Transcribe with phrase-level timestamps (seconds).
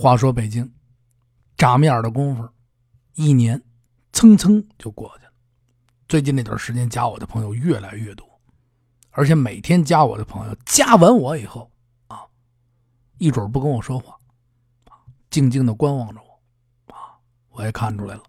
[0.00, 0.72] 话说北京，
[1.56, 2.48] 眨眼的功夫，
[3.14, 3.60] 一年
[4.12, 5.32] 蹭蹭就过去了。
[6.06, 8.24] 最近那段时间加我的朋友越来越多，
[9.10, 11.68] 而且每天加我的朋友加完我以后
[12.06, 12.20] 啊，
[13.18, 14.16] 一准不跟我说话，
[15.30, 17.18] 静静的观望着我，啊，
[17.48, 18.22] 我也看出来了，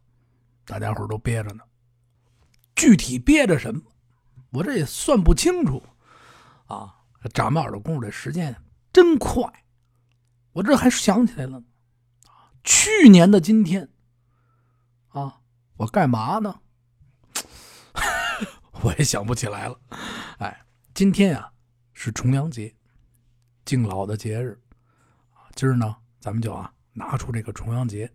[0.65, 1.63] 大家伙都憋着呢。
[2.75, 3.79] 具体憋着什么，
[4.49, 5.83] 我这也算不清楚，
[6.65, 6.95] 啊，
[7.31, 8.59] 眨眼的功夫，这时间
[8.91, 9.43] 真快。
[10.53, 11.63] 我这还想起来了，
[12.63, 13.89] 去年的今天，
[15.09, 15.41] 啊，
[15.77, 16.59] 我干嘛呢？
[18.81, 19.79] 我也想不起来了。
[20.39, 21.51] 哎，今天啊
[21.93, 22.73] 是重阳节，
[23.65, 24.59] 敬老的节日。
[25.55, 28.11] 今儿呢，咱们就啊拿出这个重阳节，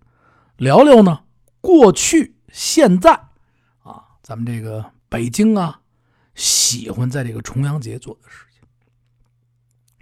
[0.57, 1.25] 聊聊呢
[1.61, 3.13] 过去、现在
[3.83, 5.81] 啊，咱们这个北京啊，
[6.35, 8.63] 喜欢在这个重阳节做的事情。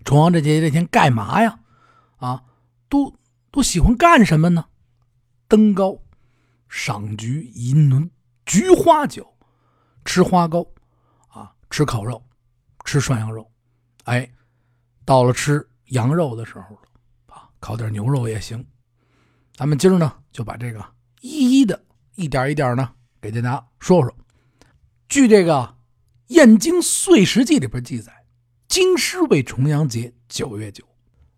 [0.05, 1.59] 重阳这节这天干嘛呀？
[2.23, 2.45] 啊，
[2.89, 3.13] 都
[3.51, 4.67] 都喜欢干什么呢？
[5.49, 6.01] 登高、
[6.69, 8.09] 赏菊、饮论
[8.47, 9.37] 菊花酒、
[10.05, 10.65] 吃花糕，
[11.27, 12.25] 啊，吃烤肉、
[12.85, 13.51] 吃涮羊肉。
[14.05, 14.31] 哎，
[15.05, 18.65] 到了吃羊肉的时候了，啊，烤点牛肉也行。
[19.57, 22.89] 咱们今儿呢，就把这个一一的、一点一点呢，
[23.21, 24.15] 给大家说说。
[25.09, 25.55] 据这个
[26.29, 28.25] 《燕京岁时记》里边记载，
[28.69, 30.85] 京师为重阳节九月九。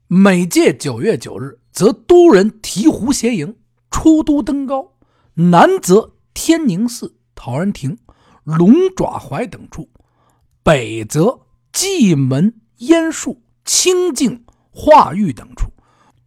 [0.06, 3.56] 每届九月九日，则都人提壶携迎
[3.90, 4.92] 出都登高，
[5.32, 7.96] 南则天宁寺、陶然亭、
[8.44, 9.88] 龙爪槐等处，
[10.62, 11.40] 北则
[11.72, 15.72] 蓟门、烟树、清净、化玉等处，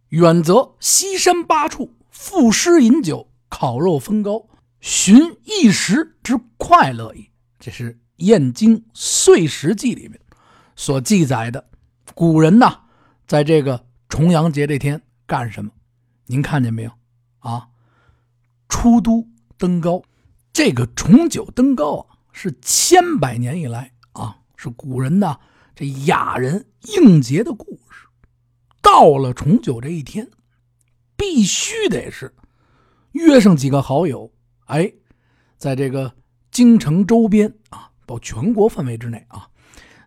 [0.08, 4.48] 远则西山八处，赋诗饮酒，烤肉分糕，
[4.80, 7.30] 寻一时之快乐也。
[7.60, 10.20] 这是《燕京岁时记》里面
[10.74, 11.70] 所记载的，
[12.12, 12.80] 古人呐。
[13.28, 15.70] 在这个重阳节这天干什么？
[16.24, 16.90] 您看见没有？
[17.40, 17.68] 啊，
[18.70, 20.02] 出都登高，
[20.50, 25.38] 这个重九登高啊，是千百年以来啊，是古人的
[25.74, 26.64] 这雅人
[26.96, 28.08] 应节的故事。
[28.80, 30.30] 到了重九这一天，
[31.14, 32.34] 必须得是
[33.12, 34.32] 约上几个好友，
[34.64, 34.90] 哎，
[35.58, 36.14] 在这个
[36.50, 39.50] 京城周边啊，包全国范围之内啊，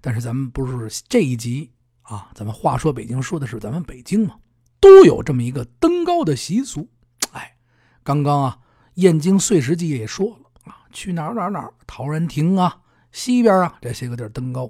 [0.01, 1.69] 但是咱们不是这一集。
[2.01, 4.35] 啊，咱们话说北京说的是咱们北京嘛，
[4.79, 6.89] 都有这么一个登高的习俗。
[7.31, 7.55] 哎，
[8.03, 8.59] 刚刚啊，
[8.95, 12.81] 《燕京岁时记》也说了啊，去哪儿哪儿哪儿，陶然亭啊，
[13.11, 14.69] 西边啊这些个地儿登高。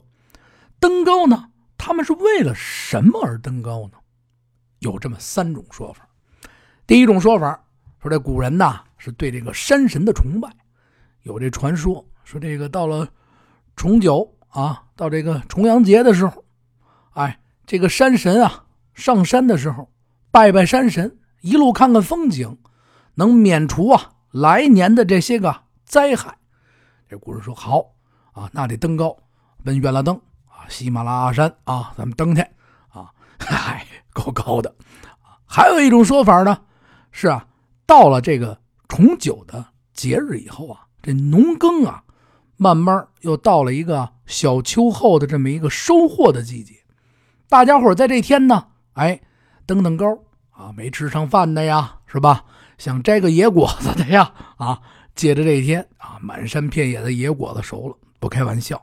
[0.79, 3.97] 登高呢，他们是为了什么而登高呢？
[4.79, 6.07] 有这么三种说法。
[6.85, 7.63] 第一种说法
[7.99, 10.51] 说，这古人呐是对这个山神的崇拜，
[11.23, 13.07] 有这传说说这个到了
[13.75, 16.43] 重九啊，到这个重阳节的时候。
[17.11, 19.89] 哎，这个山神啊，上山的时候
[20.31, 22.57] 拜拜山神，一路看看风景，
[23.15, 26.37] 能免除啊来年的这些个灾害。
[27.09, 27.93] 这古人说好
[28.31, 29.17] 啊，那得登高，
[29.63, 30.15] 奔月拉登
[30.47, 32.41] 啊，喜马拉雅山啊，咱们登去
[32.89, 34.73] 啊，嗨，够高的。
[35.45, 36.57] 还有一种说法呢，
[37.11, 37.45] 是啊，
[37.85, 38.57] 到了这个
[38.87, 42.05] 重九的节日以后啊，这农耕啊，
[42.55, 46.75] 慢慢又到了一个小秋后的这么一个收获的季节。
[47.51, 49.19] 大家伙在这天呢，哎，
[49.65, 50.05] 登登高
[50.51, 52.45] 啊，没吃上饭的呀，是吧？
[52.77, 54.79] 想摘个野果子的呀，啊，
[55.15, 58.81] 借着这一天啊，满山遍野的野果子熟了，不开玩笑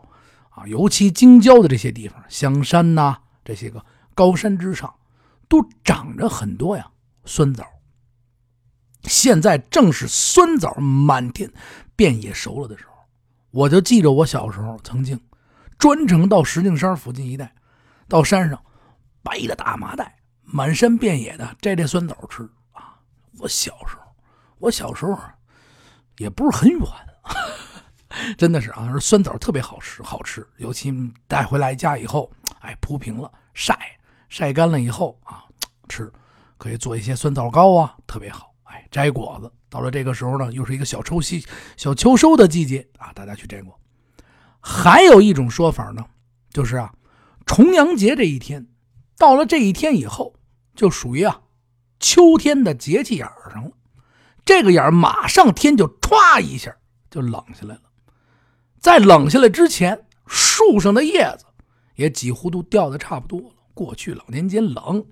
[0.50, 0.66] 啊。
[0.66, 3.82] 尤其京郊的这些地方，香山呐，这些个
[4.14, 4.94] 高山之上，
[5.48, 6.90] 都长着很多呀
[7.24, 7.64] 酸枣。
[9.04, 11.50] 现在正是酸枣满天
[11.96, 12.92] 遍野熟了的时候，
[13.50, 15.18] 我就记着我小时候曾经
[15.78, 17.54] 专程到石景山附近一带。
[18.08, 18.60] 到山上，
[19.22, 22.42] 背着大麻袋，满山遍野的摘这酸枣吃
[22.72, 22.98] 啊！
[23.38, 24.02] 我小时候，
[24.58, 25.18] 我小时候
[26.16, 26.80] 也不是很远，
[28.38, 30.46] 真的是啊，酸枣特别好吃，好吃。
[30.56, 30.90] 尤其
[31.26, 33.78] 带回来家以后，哎，铺平了晒，
[34.30, 35.44] 晒干了以后啊，
[35.86, 36.10] 吃
[36.56, 38.54] 可以做一些酸枣糕啊，特别好。
[38.64, 41.44] 哎，摘果子，到了这个时候呢，又是一个小秋夕、
[41.76, 43.78] 小秋收的季节啊，大家去摘果。
[44.60, 46.02] 还有一种说法呢，
[46.50, 46.90] 就是啊。
[47.48, 48.68] 重阳节这一天，
[49.16, 50.34] 到了这一天以后，
[50.76, 51.40] 就属于啊
[51.98, 53.70] 秋天的节气眼上了。
[54.44, 56.76] 这个眼马上天就歘一下
[57.10, 57.80] 就冷下来了。
[58.78, 61.46] 在冷下来之前，树上的叶子
[61.96, 63.54] 也几乎都掉的差不多了。
[63.72, 65.06] 过去老年间冷，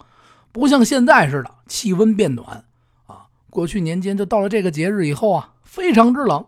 [0.53, 2.67] 不像现在似的气温变暖
[3.07, 3.29] 啊。
[3.49, 6.45] 过去年间就到了这个节日以后啊，非常之冷，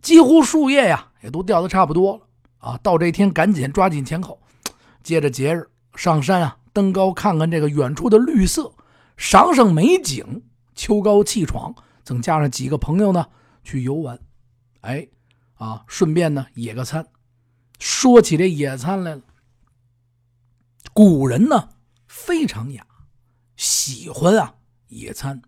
[0.00, 2.20] 几乎树叶呀也都掉的差不多了
[2.58, 2.78] 啊。
[2.82, 4.40] 到这天赶紧抓紧前口。
[5.02, 8.72] 接着节日上山啊，登高看看这个远处的绿色，
[9.16, 10.42] 赏赏美景，
[10.74, 11.74] 秋高气爽，
[12.04, 13.26] 再加上几个朋友呢
[13.62, 14.18] 去游玩，
[14.80, 15.08] 哎，
[15.54, 17.06] 啊，顺便呢野个餐。
[17.78, 19.22] 说起这野餐来了，
[20.92, 21.70] 古人呢
[22.06, 22.86] 非常雅，
[23.56, 24.54] 喜欢啊
[24.88, 25.40] 野餐。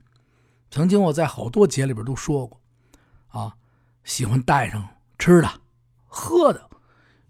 [0.70, 2.60] 曾经我在好多节里边都说过，
[3.28, 3.56] 啊，
[4.04, 4.88] 喜欢带上
[5.18, 5.48] 吃的、
[6.06, 6.70] 喝的、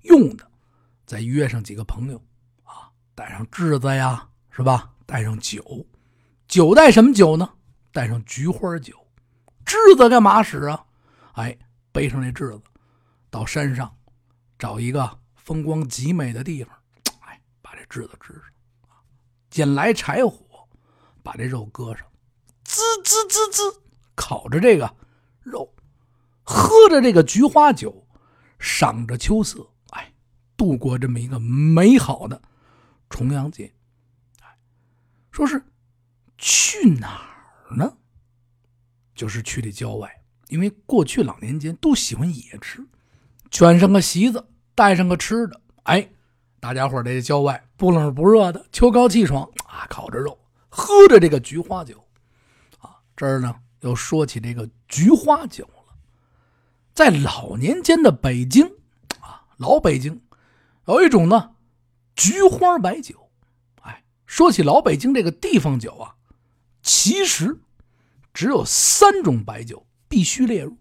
[0.03, 0.50] 用的，
[1.11, 2.25] 再约上几个朋友，
[2.62, 4.95] 啊，带上炙子呀，是吧？
[5.07, 5.85] 带上酒。
[6.47, 7.53] 酒带什么酒呢？
[7.91, 8.95] 带上菊花酒。
[9.67, 10.87] 栀子干嘛使啊？
[11.33, 11.59] 哎，
[11.91, 12.62] 背上这栀子，
[13.29, 13.93] 到山上
[14.57, 16.73] 找一个风光极美的地方，
[17.23, 18.45] 哎，把这栀子支上，
[19.51, 20.69] 捡来柴火，
[21.25, 22.07] 把这肉搁上，
[22.62, 23.83] 滋滋滋滋，
[24.15, 24.95] 烤着这个
[25.43, 25.75] 肉，
[26.45, 28.07] 喝着这个菊花酒，
[28.61, 29.69] 赏着秋色，
[30.61, 32.43] 度过这么一个美好的
[33.09, 33.73] 重阳节。
[34.43, 34.59] 哎，
[35.31, 35.65] 说是。
[36.37, 37.19] 去哪
[37.69, 37.97] 儿呢？
[39.15, 42.87] 就是去这郊外，因为过去老年间都喜欢野吃，
[43.51, 46.11] 卷上个席子，带上个吃的，哎，
[46.59, 50.39] 大家伙在郊外不冷不热的，秋高气爽啊，烤着肉，
[50.71, 52.03] 喝着这个菊花酒，
[52.79, 55.95] 啊，这儿呢又说起这个菊花酒了。
[56.95, 58.67] 在老年间的北京
[59.21, 60.19] 啊，老北京
[60.91, 61.57] 有一种呢
[62.15, 63.31] 菊花白酒，
[63.83, 66.17] 哎，说起老北京这个地方酒啊。
[66.83, 67.61] 其实，
[68.33, 70.79] 只有三种白酒必须列入。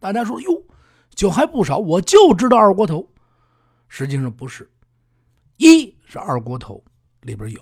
[0.00, 0.64] 大家说哟，
[1.10, 3.08] 酒还不少，我就知道二锅头。
[3.88, 4.70] 实际上不是，
[5.56, 6.84] 一是二锅头
[7.22, 7.60] 里边有，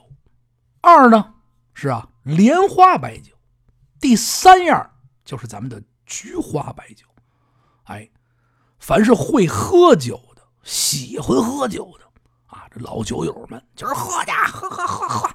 [0.81, 1.35] 二呢
[1.75, 3.33] 是啊莲花白酒，
[4.01, 4.91] 第三样
[5.25, 7.07] 就是咱们的菊花白酒。
[7.85, 8.11] 哎，
[8.79, 10.21] 凡是会喝酒、
[10.67, 12.05] 喜欢喝酒的
[12.49, 15.27] 啊，这老酒友们，今儿喝去，喝喝喝喝。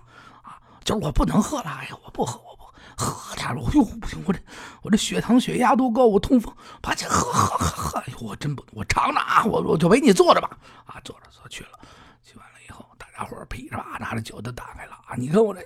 [0.44, 2.66] 啊，今儿我不能喝了，哎呀，我不喝，我不
[3.02, 3.62] 喝点了。
[3.66, 4.40] 哎呦，不行，我这
[4.82, 8.00] 我这血糖血压都高，我痛风，把这喝喝喝喝。
[8.00, 10.50] 哎呦，我真不，我尝尝啊，我我就陪你坐着吧。
[10.86, 11.80] 啊，坐着坐去了，
[12.22, 15.16] 去完了以后，大家伙噼里啪拿着酒都打开了啊。
[15.16, 15.62] 你看我这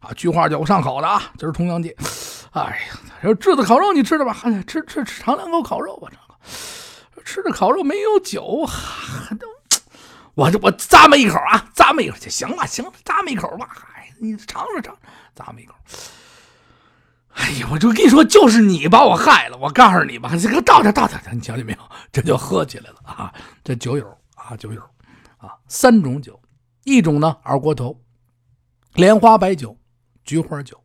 [0.00, 1.94] 啊，菊花酒上口的啊，今儿重阳节。
[2.52, 4.34] 哎呀，这炙子烤肉你吃着吧，
[4.66, 6.10] 吃吃吃尝两口烤肉吧，
[7.30, 8.66] 吃着烤肉没有酒，
[9.38, 9.46] 都
[10.34, 13.68] 我我咂么一口啊，咂么一口就行了，行了，咂么一口吧。
[13.94, 14.98] 哎你尝尝尝，
[15.36, 15.72] 咂么一口。
[17.34, 19.56] 哎呀，我就跟你说，就是你把我害了。
[19.58, 21.78] 我告诉你吧，这个倒着倒着，你瞧见没有？
[22.10, 23.32] 这就喝起来了啊！
[23.62, 24.04] 这酒友
[24.34, 24.82] 啊，酒友
[25.36, 26.42] 啊，三种酒，
[26.82, 27.96] 一种呢二锅头，
[28.94, 29.78] 莲花白酒，
[30.24, 30.82] 菊花酒。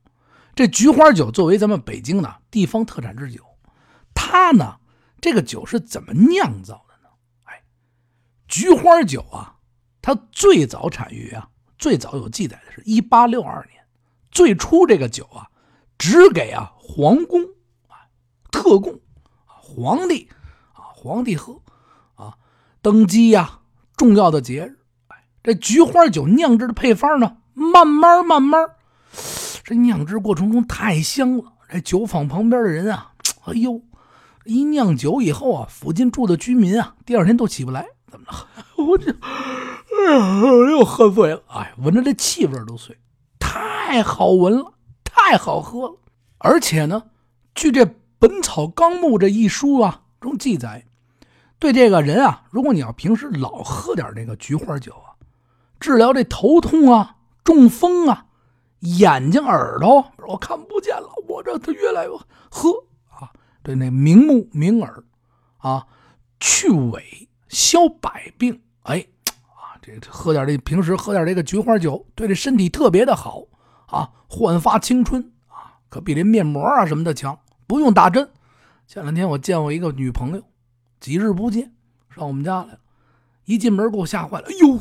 [0.53, 3.41] 这菊花酒作为咱们北京的地方特产之酒，
[4.13, 4.75] 它呢，
[5.25, 7.09] 这个酒是怎么酿造的呢？
[7.45, 7.63] 哎，
[8.47, 9.55] 菊花酒啊，
[9.99, 11.49] 它最早产于啊。
[11.79, 13.83] 最早有记载的是1862年，
[14.29, 15.49] 最初这个酒啊，
[15.97, 17.41] 只给啊皇宫
[17.87, 18.05] 啊
[18.51, 19.01] 特供
[19.47, 20.29] 皇帝
[20.73, 21.59] 啊皇帝喝
[22.13, 22.37] 啊
[22.83, 23.61] 登基呀
[23.97, 24.77] 重要的节日，
[25.07, 28.69] 哎，这菊花酒酿制的配方呢，慢慢慢慢，
[29.63, 33.13] 这酿制过程中太香了，这酒坊旁边的人啊，
[33.45, 33.81] 哎呦，
[34.45, 38.47] 一酿酒以后啊，附近住的居民啊，第二天都起不来，怎么了？
[38.85, 39.13] 我这。
[40.69, 42.97] 又喝醉了，哎，闻着这气味都醉，
[43.39, 45.95] 太好闻了，太好喝了。
[46.37, 47.03] 而且呢，
[47.55, 47.83] 据这
[48.19, 50.85] 《本草纲目》这一书啊中记载，
[51.57, 55.17] 对这个人啊，如果你要平时老喝点这个菊花酒啊，
[55.79, 58.27] 治疗这头痛啊、中风啊、
[58.81, 62.11] 眼睛、耳朵我看不见了，我这他越来越
[62.51, 62.69] 喝，
[63.65, 65.03] 对那明目明耳
[65.57, 65.85] 啊，
[66.39, 69.05] 去痿消百病，哎。
[69.81, 73.43] 这喝点这平时喝点这个菊花酒，对这身体特别的好
[73.85, 78.27] 啊，焕发青春啊，可比这面膜啊什么的强，不用打针。
[78.87, 80.41] 前两天我见我一个女朋友，
[80.99, 81.71] 几日不见，
[82.09, 82.79] 上我们家来了，
[83.45, 84.47] 一进门给我吓坏了。
[84.47, 84.79] 哎呦，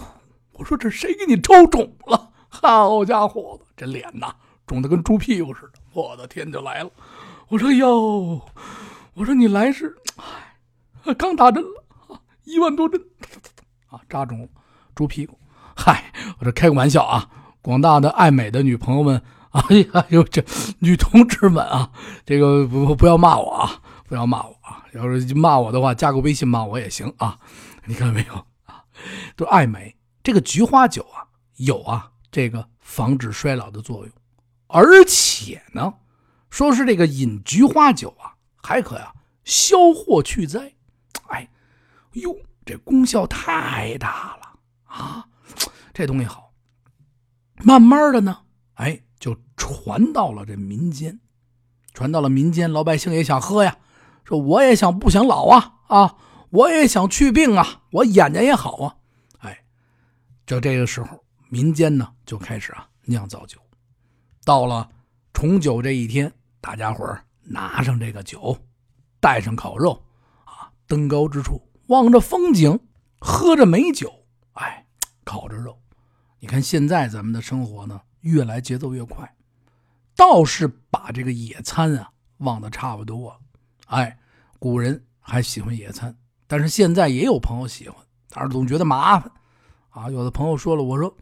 [0.53, 2.31] 我说这谁给你抽肿了？
[2.49, 4.35] 好家伙子，这脸呐
[4.67, 6.91] 肿的跟猪屁股似的，我的天就来了。
[7.55, 8.45] 我说哟，
[9.15, 9.97] 我说你来是，
[11.05, 13.01] 哎，刚打针了，一万多针，
[13.87, 14.49] 啊，扎中。
[14.93, 15.39] 猪屁股，
[15.77, 17.31] 嗨，我这开个玩笑啊！
[17.63, 20.45] 广大的爱美的女朋友们，哎呀呦，这
[20.81, 21.93] 女同志们啊，
[22.27, 24.85] 这个不不要骂我啊，不要骂我啊！
[24.93, 27.39] 要是骂我的话，加个微信骂我也行啊！
[27.85, 28.35] 你看到没有
[28.65, 28.83] 啊？
[29.37, 29.95] 都爱美，
[30.25, 31.23] 这个菊花酒啊，
[31.59, 34.13] 有啊这个防止衰老的作用，
[34.67, 35.95] 而且呢，
[36.55, 38.33] 说是这个饮菊花酒啊，
[38.63, 40.73] 还可呀消祸去灾，
[41.27, 41.51] 哎，
[42.13, 42.33] 哟，
[42.65, 44.61] 这功效太大了。
[44.85, 45.29] 啊，
[45.93, 46.53] 这东西好，
[47.65, 48.43] 慢慢的呢，
[48.75, 51.19] 哎，就传到了这民间，
[51.93, 53.77] 传到了民间，老百姓也想喝呀，
[54.23, 56.17] 说我也想不想老啊啊，
[56.51, 58.97] 我也想去病啊，我眼睛也好啊，
[59.39, 59.65] 哎，
[60.47, 63.59] 就这个时候，民间呢就开始啊酿造酒，
[64.45, 64.89] 到了
[65.33, 66.33] 重九这一天，
[66.65, 68.57] 大家伙儿拿上这个酒，
[69.21, 70.03] 带上烤肉
[70.47, 72.81] 啊，登高之处望着风景，
[73.21, 74.11] 喝着美酒，
[74.55, 74.87] 哎，
[75.25, 75.79] 烤着肉。
[76.39, 79.31] 你看现在咱们的生活呢，越来节奏越快，
[80.17, 83.39] 倒是把这个野餐啊忘得差不多。
[83.89, 84.19] 哎，
[84.59, 86.17] 古人还喜欢野餐，
[86.47, 89.31] 但是现在也有朋友喜欢，但是总觉得麻烦
[89.91, 90.09] 啊。
[90.11, 91.15] 有的朋友说了，我说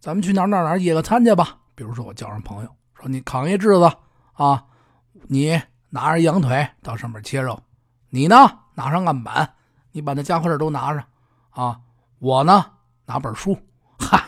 [0.00, 1.58] 咱们去哪哪哪野个餐去吧。
[1.74, 3.92] 比如说我叫上朋友，说你扛一炙子
[4.32, 4.64] 啊，
[5.28, 7.62] 你拿着羊腿到上面切肉，
[8.10, 8.36] 你呢
[8.74, 9.54] 拿上案板，
[9.92, 11.04] 你把那家伙事都拿上
[11.50, 11.80] 啊。
[12.18, 12.72] 我呢
[13.04, 13.58] 拿本书，
[13.98, 14.22] 嗨。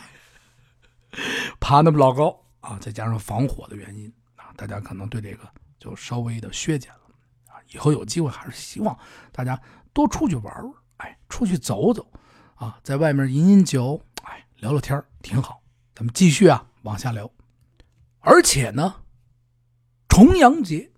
[1.60, 7.60] 爬那么老高啊，再加上防火的原因啊，大家可能对这个就稍微的削减了啊。
[7.72, 8.96] 以后有机会还是希望
[9.32, 9.60] 大家
[9.92, 12.06] 多出去玩玩，哎，出去走走
[12.54, 15.60] 啊，在外面饮饮酒，哎，聊聊天挺好。
[15.94, 17.28] 咱们继续啊，往下聊。
[18.20, 18.94] 而且呢，
[20.08, 20.90] 重阳节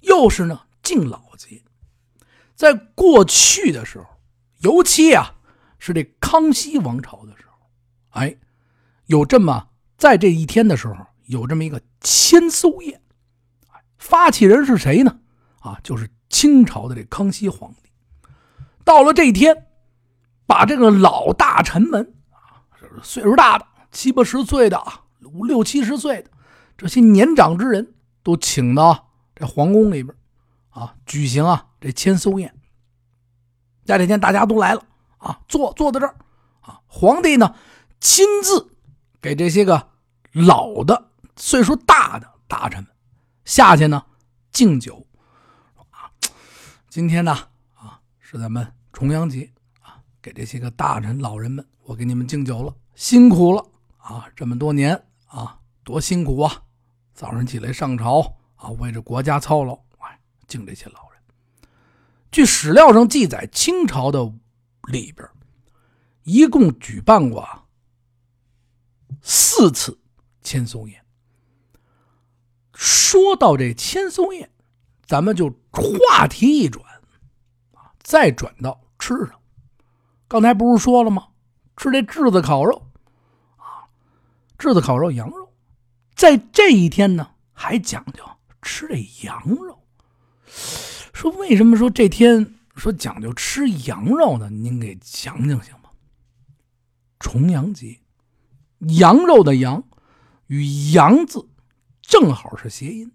[0.00, 1.62] 又是呢敬老节，
[2.54, 4.06] 在过去的时候，
[4.58, 5.34] 尤其啊
[5.78, 7.68] 是这康熙王朝的时候，
[8.10, 8.36] 哎。
[9.06, 10.94] 有这么在这一天的时候，
[11.28, 13.00] 有这么一个千叟宴，
[13.96, 15.20] 发起人是谁呢？
[15.60, 17.88] 啊，就是清朝的这康熙皇帝。
[18.84, 19.68] 到了这一天，
[20.44, 22.68] 把这个老大臣们啊，
[23.02, 26.30] 岁数大的七八十岁的啊，五六七十岁的
[26.76, 30.14] 这些年长之人都请到这皇宫里边
[30.70, 32.54] 啊，举行啊这千叟宴。
[33.84, 34.82] 在这天，大家都来了
[35.18, 36.16] 啊，坐坐在这儿
[36.60, 37.54] 啊，皇帝呢
[38.00, 38.74] 亲自。
[39.20, 39.90] 给这些个
[40.30, 42.92] 老的、岁数大的大臣们
[43.44, 44.00] 下去呢
[44.52, 45.04] 敬酒
[45.90, 46.06] 啊！
[46.88, 47.32] 今天呢
[47.74, 49.50] 啊是咱们重阳节
[49.82, 54.26] 啊，给这些个大臣老人们，我给你们敬酒了，辛苦了啊！
[54.36, 56.62] 这么多年啊，多辛苦啊！
[57.18, 61.20] 早上起来上朝啊，为着国家操劳，哎，敬这些老人。
[62.30, 64.32] 据史料上记载，清朝的
[64.88, 65.28] 里边
[66.22, 67.44] 一共举办过。
[69.20, 69.98] 四次
[70.42, 71.04] 千叟宴。
[72.72, 74.48] 说到这千叟宴，
[75.04, 76.86] 咱们就话题一转，
[77.72, 79.32] 啊，再转到吃上。
[80.28, 81.26] 刚才不是说了吗？
[81.76, 82.86] 吃这炙子烤肉，
[83.56, 83.90] 啊，
[84.56, 85.47] 炙子烤肉羊肉，
[86.18, 88.24] 在这一天呢，还讲究
[88.60, 89.84] 吃这羊肉。
[91.14, 94.50] 说为什么说这天说讲究吃羊肉呢？
[94.50, 95.90] 您给讲讲行吗？
[97.20, 98.00] 重阳节。
[98.80, 99.84] 羊肉的“羊”
[100.48, 101.48] 与“羊”字
[102.02, 103.12] 正好是谐音。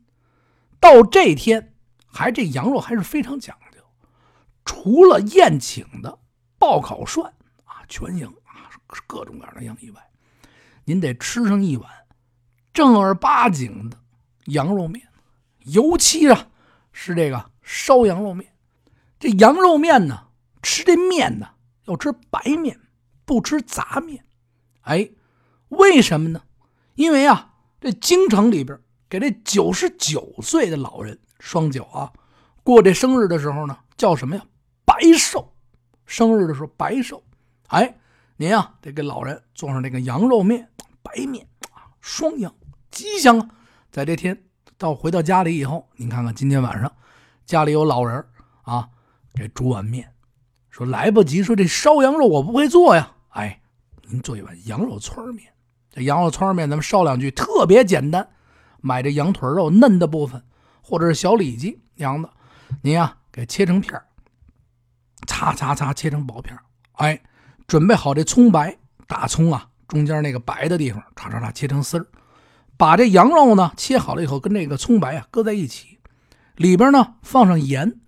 [0.80, 3.82] 到这天，还这羊肉还是非常讲究。
[4.64, 6.20] 除了宴请的
[6.58, 7.34] 爆烤涮
[7.66, 10.02] 啊、全羊啊、各种各样的羊以外，
[10.86, 11.92] 您得吃上一碗
[12.74, 13.98] 正儿八经的
[14.46, 15.08] 羊肉面，
[15.60, 16.48] 尤其啊
[16.92, 18.54] 是这个烧羊肉面。
[19.20, 20.28] 这羊肉面呢，
[20.62, 21.48] 吃这面呢
[21.86, 22.80] 要吃白面，
[23.26, 24.26] 不吃杂面。
[24.82, 25.10] 哎。
[25.70, 26.44] 为什么呢？
[26.94, 32.14] 因为啊，这京城里边给这九十九岁的老人双九啊，
[32.62, 34.46] 过这生日的时候呢，叫什么呀？
[34.86, 35.52] 白寿。
[36.06, 37.24] 生日的时候白寿。
[37.70, 37.98] 哎，
[38.38, 40.70] 您啊得给老人做上这个羊肉面、
[41.02, 42.54] 白面啊，双羊
[42.94, 43.50] 吉祥啊。
[43.92, 44.44] 在这天
[44.78, 46.92] 到回到家里以后，您看看今天晚上
[47.46, 48.24] 家里有老人
[48.62, 48.88] 啊，
[49.34, 50.14] 给煮碗面，
[50.70, 53.12] 说来不及，说这烧羊肉我不会做呀。
[53.30, 53.60] 哎，
[54.04, 55.52] 您做一碗羊肉串面。
[55.92, 58.28] 这羊肉串面，咱们烧两句，特别简单。
[58.82, 60.44] 买这羊腿肉嫩的部分，
[60.82, 62.30] 或者是小里脊羊的，
[62.82, 64.02] 您呀给切成片
[65.26, 66.58] 擦擦擦切成薄片
[66.94, 67.22] 哎，
[67.66, 72.06] 准备好这葱白大葱啊，中间那个白的地方，叉叉叉切成丝儿。
[72.84, 76.00] 把这羊肉呢切好了以后，跟这个葱白啊搁在一起，
[76.58, 78.02] 里边呢放上盐，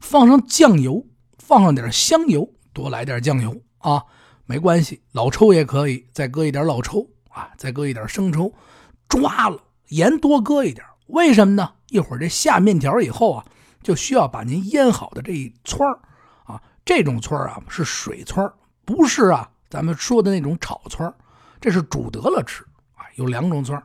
[0.00, 1.04] 放上酱油，
[1.36, 4.04] 放上点香油，多来点酱油啊，
[4.46, 7.06] 没关系，老抽也可以，再搁一点老抽。
[7.28, 8.54] 啊，再搁一点生抽，
[9.06, 11.72] 抓了盐多搁一点，为什么呢？
[11.90, 13.44] 一会儿这下面条以后啊，
[13.82, 15.86] 就需要把您腌好的这一串
[16.44, 18.50] 啊，这种串啊是水串
[18.86, 21.14] 不是啊咱们说的那种炒串
[21.60, 23.82] 这是煮得了吃啊，有两种串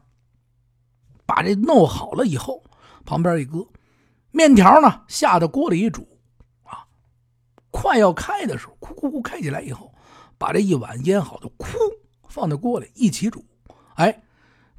[1.27, 2.63] 把这弄好了以后，
[3.05, 3.67] 旁边一搁，
[4.31, 6.17] 面条呢下到锅里一煮
[6.63, 6.87] 啊，
[7.69, 9.93] 快要开的时候，咕咕咕开起来以后，
[10.39, 11.67] 把这一碗腌好的，咕。
[12.29, 13.43] 放在锅里一起煮，
[13.95, 14.21] 哎，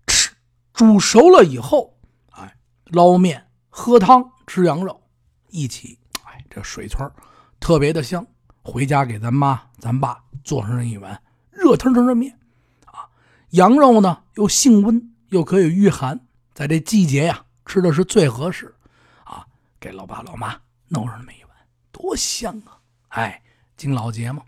[0.07, 0.31] 吃
[0.73, 1.99] 煮熟了以后，
[2.31, 5.01] 哎，捞面、喝汤、吃羊肉，
[5.49, 7.11] 一起，哎，这水村
[7.59, 8.25] 特别的香。
[8.63, 12.39] 回家给咱妈、咱爸做上一碗热腾腾的面，
[12.85, 13.09] 啊，
[13.51, 16.28] 羊肉呢又性温，又可以御寒，
[16.59, 18.75] 在这季节呀，吃的是最合适。
[19.23, 19.47] 啊，
[19.79, 21.53] 给老爸老妈弄上那么一碗，
[21.93, 22.81] 多香啊！
[23.11, 23.41] 哎，
[23.77, 24.43] 敬老节嘛。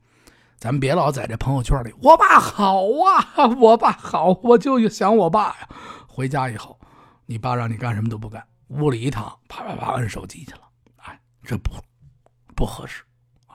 [0.59, 5.69] 咱别老在这朋友圈里，我爸好啊， 我爸好，我就想我爸呀。
[6.09, 6.81] 回家以后，
[7.27, 10.63] 你爸让你干什么都不干，屋里一躺，啪啪啪摁手机去了。
[10.97, 11.71] 哎，这不
[12.57, 13.05] 不合适
[13.47, 13.55] 啊。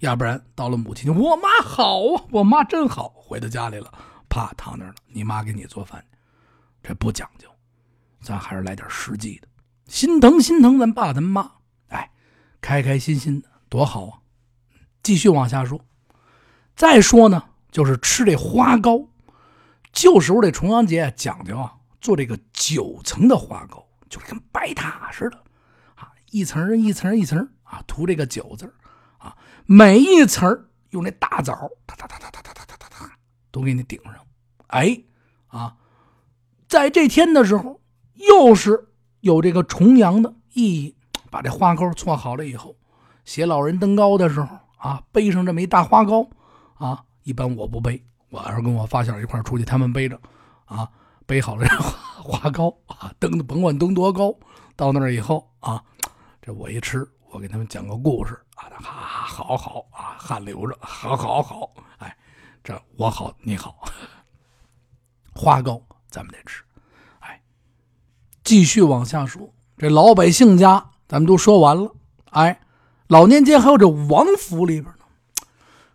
[0.00, 3.08] 要不然到了母亲，我妈好啊，我妈真好。
[3.16, 3.90] 回到家里了，
[4.28, 6.04] 啪躺那儿了，你妈给你做饭，
[6.82, 7.48] 这不讲究。
[8.26, 9.46] 咱还是来点实际的，
[9.86, 11.52] 心疼心疼咱爸咱妈。
[11.90, 12.10] 哎，
[12.60, 14.18] 开开心心的多好啊。
[15.04, 15.80] 继续往下说。
[16.74, 19.08] 再说呢，就是吃这花糕。
[19.92, 25.36] 旧时候这重阳节讲究啊，做这个九层的花糕，就跟白塔似的
[25.94, 28.74] 啊，一层一层一层啊，涂这个九字
[29.18, 31.52] 啊，每一层用那大枣，
[31.86, 33.18] 哒哒哒哒哒哒哒哒哒，
[33.52, 34.14] 都给你顶上。
[34.66, 35.00] 哎，
[35.46, 35.76] 啊，
[36.66, 37.80] 在这天的时候，
[38.16, 38.88] 又是
[39.20, 40.96] 有这个重阳的意义。
[41.30, 42.76] 把这花糕做好了以后，
[43.24, 46.26] 写老人登高的时候啊，背上这么一大花糕。
[46.74, 50.18] 啊，一般我不背，我要是跟我发小一块出去，他们背着，
[50.64, 50.88] 啊，
[51.26, 51.66] 背好了
[52.22, 54.34] 花糕 啊，登甭管登多高，
[54.76, 55.82] 到那儿以后啊，
[56.40, 62.16] 这我一吃，我给他们讲个故事啊，哈，好好啊，汗流着，好好好，哎，
[62.62, 63.76] 这我好你好，
[65.34, 66.62] 花糕咱们得吃，
[68.46, 71.96] 继续往下说，这老百姓家咱们都说完了，
[72.30, 72.60] 哎，
[73.08, 75.04] 老年间还有这王府里边呢。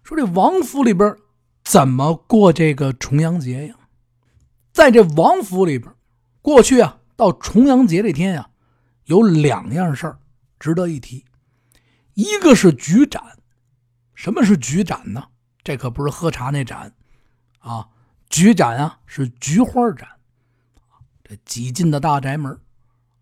[0.03, 1.15] 说这王府里边
[1.63, 3.75] 怎么过这个重阳节呀？
[4.73, 5.89] 在这王府里边，
[6.41, 8.49] 过去啊，到重阳节这天呀，
[9.05, 10.19] 有两样事儿
[10.59, 11.23] 值得一提。
[12.15, 13.23] 一个是菊展，
[14.13, 15.23] 什么是菊展呢？
[15.63, 16.93] 这可不是喝茶那展
[17.59, 17.87] 啊，
[18.29, 20.09] 菊展啊是菊花展。
[21.31, 22.59] 这几进的大宅门，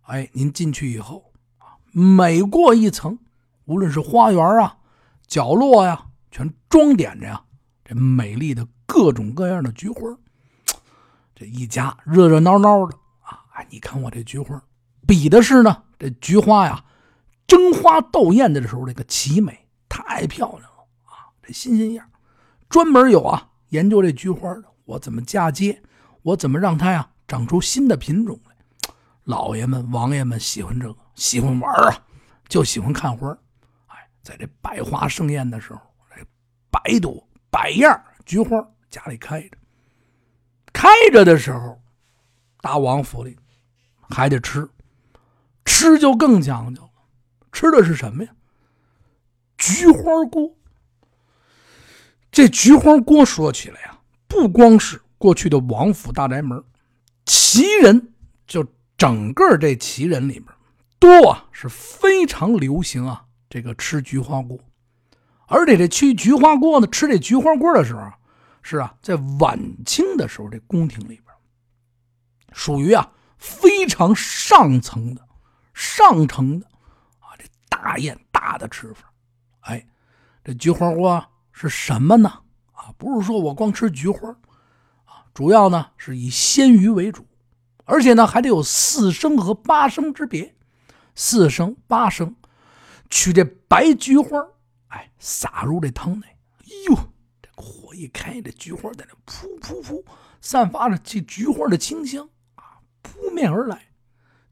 [0.01, 3.19] 哎，您进去以后啊，每过一层，
[3.65, 4.77] 无论是花园啊、
[5.27, 6.07] 角落呀。
[6.31, 7.43] 全装点着呀，
[7.83, 10.01] 这美丽的各种各样的菊花，
[11.35, 13.41] 这一家热热闹闹的啊！
[13.69, 14.61] 你看我这菊花，
[15.07, 16.85] 比的是呢，这菊花呀，
[17.47, 21.33] 争花斗艳的时候，这个奇美太漂亮了啊！
[21.41, 22.07] 这新鲜样，
[22.69, 25.81] 专门有啊研究这菊花的，我怎么嫁接，
[26.21, 28.55] 我怎么让它呀长出新的品种来？
[29.23, 32.03] 老爷们、王爷们喜欢这个，喜欢玩啊，
[32.47, 33.29] 就喜欢看花
[33.85, 35.79] 哎，在这百花盛宴的时候。
[36.71, 38.55] 百朵百样菊花
[38.91, 39.57] 家里开着，
[40.71, 41.81] 开着的时候，
[42.61, 43.35] 大王府里
[44.01, 44.69] 还得吃，
[45.65, 46.89] 吃就更讲究了。
[47.51, 48.31] 吃的是什么呀？
[49.57, 50.55] 菊花锅。
[52.31, 56.63] 这菊花锅说起来呀，不光是过去的王府大宅门，
[57.29, 58.11] 旗人
[58.47, 58.65] 就
[58.97, 60.45] 整个这旗人里面，
[60.97, 64.57] 多啊是非常流行啊这个吃菊花锅。
[65.45, 68.11] 而且这吃菊花锅呢，吃这菊花锅的时候，
[68.63, 71.25] 是啊，在晚清的时候，这宫廷里边，
[72.51, 75.21] 属于啊非常上层的、
[75.75, 76.65] 上乘的
[77.19, 79.13] 啊这大宴大的吃法。
[79.59, 79.85] 哎，
[80.43, 82.27] 这菊花锅是什么呢？
[82.71, 84.35] 啊，不是说我光吃菊花，
[85.33, 87.25] 主要呢是以鲜鱼为主，
[87.85, 90.55] 而且呢还得有四升和八升之别，
[91.15, 92.35] 四升、八升，
[93.09, 94.45] 取这白菊花。
[94.87, 96.25] 哎，撒入这汤内，
[96.61, 96.95] 哎呦，
[97.41, 100.03] 这火一开，这菊花在那噗噗噗，
[100.41, 103.89] 散发着这菊花的清香啊，扑面而来，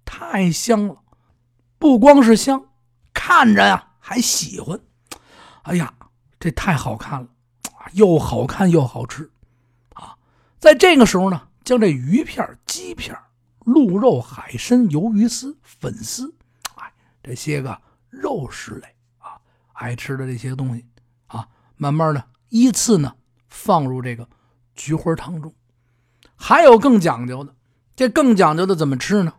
[0.05, 0.97] 太香了。
[1.79, 2.65] 不光是香，
[3.13, 4.79] 看着呀还喜欢。
[5.63, 5.93] 哎呀，
[6.39, 7.27] 这太好看了，
[7.93, 9.31] 又好看又好吃。
[10.59, 13.15] 在这个时候呢，将这鱼片、鸡片、
[13.59, 16.33] 鹿肉、海参、鱿鱼丝、粉丝，
[16.75, 16.91] 哎，
[17.21, 19.39] 这些个肉食类啊。
[19.73, 20.85] 爱吃的这些东西
[21.27, 23.15] 啊，慢慢的依次呢
[23.47, 24.27] 放入这个
[24.73, 25.53] 菊花汤中。
[26.35, 27.55] 还有更讲究的，
[27.95, 29.33] 这更讲究的怎么吃呢？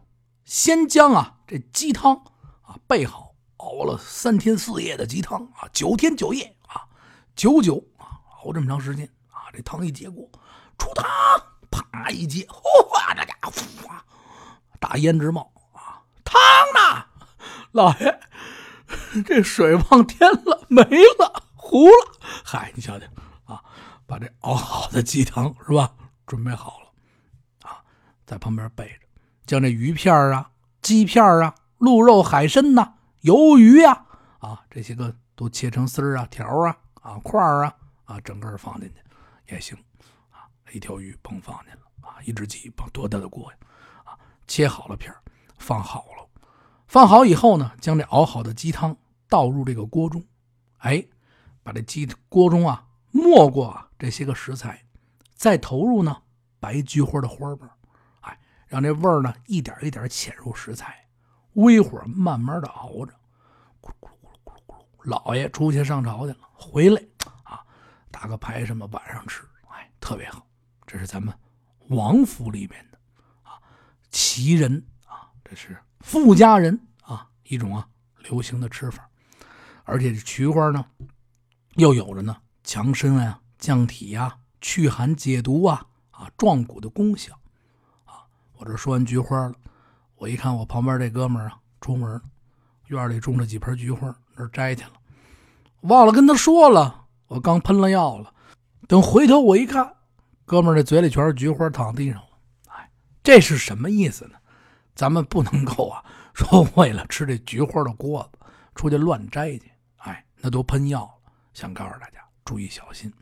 [0.45, 2.15] 先将啊这鸡汤
[2.63, 6.87] 啊备好，熬了三天四夜的鸡汤啊，九天九夜啊，
[7.35, 10.31] 九九啊熬这么长时间啊，这汤一结果，
[10.79, 11.05] 出汤，
[11.71, 13.53] 啪一接，哗，这家伙，
[14.81, 16.41] 大胭脂冒啊，汤
[16.75, 17.05] 呢，
[17.73, 18.21] 老爷。
[19.27, 22.19] 这水往天了，没了，糊了。
[22.45, 23.07] 嗨，你瞧瞧
[23.45, 23.63] 啊，
[24.07, 25.93] 把这熬好的鸡汤是吧？
[26.27, 27.83] 准备好了啊，
[28.25, 29.07] 在旁边备着，
[29.45, 34.07] 将这鱼片啊、鸡片啊、鹿肉、海参呐、鱿鱼呀，
[34.39, 37.75] 啊，这些个都切成丝儿啊、条啊、啊块儿啊，
[38.07, 39.77] 啊，整个放进去也行，
[40.73, 43.59] 一条鱼甭放进了，啊，一只鸡甭多大的锅呀，
[44.05, 45.15] 啊，切好了片
[45.59, 46.29] 放好了，
[46.87, 48.97] 放好以后呢，将这熬好的鸡汤
[49.29, 50.25] 倒入这个锅中，
[50.79, 51.05] 哎，
[51.63, 54.85] 把这鸡锅中啊没过啊这些个食材。
[55.35, 56.21] 再投入呢
[56.59, 57.71] 白菊花的花瓣，
[58.23, 61.07] 哎，让这味儿呢一点一点潜入食材，
[61.53, 63.15] 微火慢慢的熬着，
[63.81, 64.85] 咕噜咕噜咕噜咕噜。
[65.05, 67.01] 老爷出去上朝去了，回来
[67.45, 67.65] 啊，
[68.11, 70.45] 打个牌什么晚上吃，哎，特别好。
[70.89, 71.33] 这是咱们
[71.89, 72.99] 王府里面的
[73.43, 73.61] 啊，
[74.11, 77.87] 奇人啊，这是富家人啊一种啊
[78.25, 79.09] 流行的吃法，
[79.85, 80.85] 而且这菊花呢
[81.75, 84.37] 又有着呢强身啊、降体呀。
[84.61, 87.33] 祛寒解毒啊啊壮骨的功效
[88.05, 88.27] 啊！
[88.57, 89.55] 我这说完菊花了，
[90.17, 92.21] 我一看我旁边这哥们儿啊，出门了
[92.89, 94.95] 院里种了几盆菊花，那摘去了，
[95.83, 98.35] 忘了跟他说了，我刚喷了药了。
[98.89, 99.95] 等回头我一看，
[100.49, 102.29] 哥们儿这嘴里全是菊花，躺地上了。
[102.69, 102.91] 哎，
[103.23, 104.39] 这是什么意思呢？
[104.95, 108.39] 咱们不能够啊，说为了吃这菊花的锅子
[108.75, 111.31] 出去乱摘去，哎，那都喷药了。
[111.53, 113.13] 想告诉大家注意小心。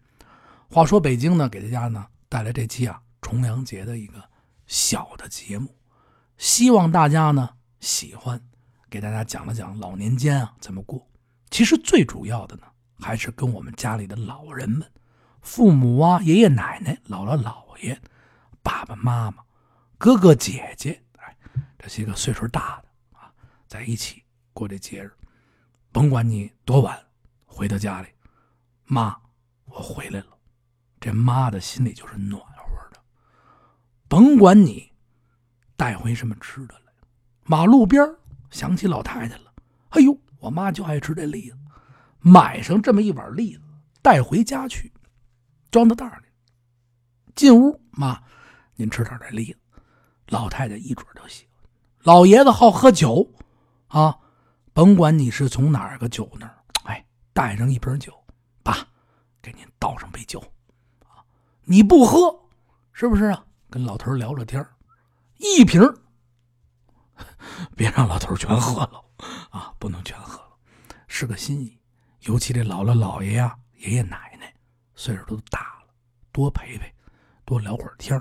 [0.71, 4.23] 话说北京呢，给大家呢带来这期啊重阳节的一个
[4.69, 5.75] 小的节目，
[6.39, 8.41] 希望大家呢喜欢，
[8.89, 11.05] 给大家讲了讲老年间啊怎么过。
[11.51, 12.63] 其实最主要的呢，
[13.01, 14.89] 还是跟我们家里的老人们、
[15.47, 17.99] 父母啊、爷爷奶奶、姥姥姥爷、
[18.65, 19.45] 爸爸妈妈、
[19.97, 21.37] 哥哥姐姐，哎，
[21.79, 23.31] 这些个岁数大的啊，
[23.69, 25.13] 在一起过这节日。
[25.93, 27.01] 甭管你多晚
[27.45, 28.09] 回到家里，
[28.87, 29.17] 妈，
[29.67, 30.37] 我回来了。
[30.99, 33.01] 这妈的心里就是暖和的，
[34.09, 34.93] 甭管你
[35.77, 36.93] 带回什么吃的来。
[37.45, 38.05] 马路边
[38.51, 39.55] 想起老太太了，
[39.91, 41.57] 哎呦，我妈就爱吃这栗子，
[42.19, 43.63] 买上这么一碗栗子
[44.03, 44.93] 带回家去，
[45.77, 46.25] 装到袋里。
[47.35, 48.19] 进屋，妈，
[48.77, 49.59] 您吃点这栗子。
[50.29, 51.71] 老太太一准就喜欢。
[51.99, 53.31] 老爷子好喝酒
[53.89, 54.19] 啊，
[54.73, 58.11] 甭管你是从哪个酒那儿，哎，带上一瓶酒，
[58.63, 58.89] 爸，
[59.43, 60.43] 给您倒上杯酒。
[61.65, 62.49] 你不喝，
[62.95, 63.45] 是不是啊？
[63.69, 64.67] 跟老头聊聊天
[65.37, 65.83] 一瓶
[67.77, 69.05] 别让老头全喝了
[69.51, 69.75] 啊！
[69.79, 70.57] 不能全喝了，
[71.07, 71.79] 是个心意。
[72.21, 74.55] 尤其这姥姥姥爷呀、爷爷奶奶，
[74.95, 75.56] 岁数都大，
[76.37, 76.93] 多陪陪，
[77.47, 78.21] 多聊会儿天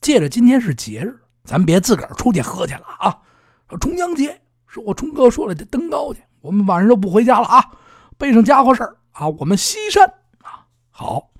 [0.00, 3.18] 借着今天是节日，咱别自个儿出去喝去了啊！
[3.80, 7.72] 重阳节说我冲哥说了，得登高去，我们晚上就不回家了啊！
[8.16, 10.06] 背上家伙事儿啊，我们西山
[10.44, 11.32] 啊，好。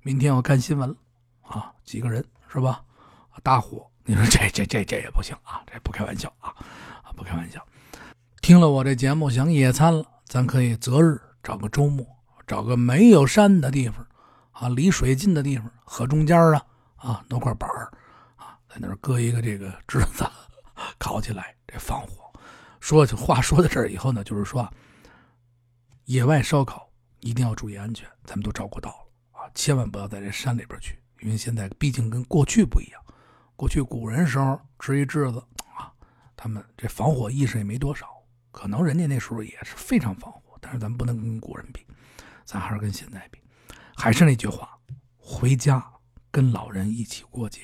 [0.00, 0.96] 明天我看新闻了，
[1.42, 2.82] 啊，几个人是吧？
[3.44, 6.52] 大伙，你说这这这这也不行啊，这不开玩笑啊，
[7.04, 7.64] 啊不开玩笑。
[8.40, 12.04] 听了我这节目想野餐了，咱可以择日找个周末，
[12.48, 14.04] 找个没有山的地方，
[14.62, 17.90] 啊，离水近的地方，河中间啊，啊，弄块板儿，
[18.36, 20.24] 啊，在那儿搁一个这个枝子，
[20.98, 22.32] 烤起来，这放火。
[22.78, 24.72] 说话说到这儿以后呢，就是说，
[26.04, 29.50] 野外烧烤一定要注意安全，咱们都照顾到了啊。
[29.52, 33.02] 千万不要在这山里边去，因为现在毕竟跟过去不一样。
[33.56, 35.44] 过去古人时候支一枝子
[35.76, 35.92] 啊，
[36.36, 38.06] 他们这防火意识也没多少，
[38.52, 41.84] 可能人家那时候也是非常防火，但是咱们不能跟古人比，
[42.44, 43.41] 咱还是跟现在比。
[44.02, 44.80] 还是那句话，
[45.16, 45.92] 回家
[46.32, 47.60] 跟老人一起过节，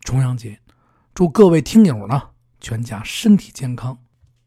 [0.00, 0.60] 重阳节，
[1.14, 3.96] 祝各位听友呢全家身体健康，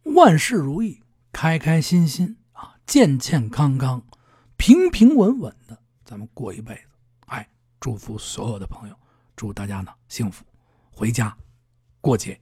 [0.03, 4.05] 万事如意，开开心心啊，健健康康，
[4.57, 5.81] 平平稳稳的。
[6.03, 6.81] 咱们过一辈子，
[7.27, 8.95] 哎，祝福所有的朋友，
[9.37, 10.43] 祝大家呢幸福，
[10.91, 11.33] 回家
[12.01, 12.37] 过节。